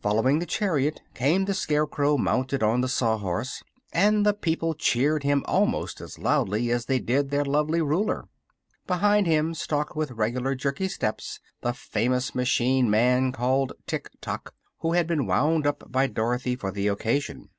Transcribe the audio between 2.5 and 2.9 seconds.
on the